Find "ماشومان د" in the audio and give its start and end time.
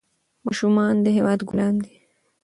0.45-1.07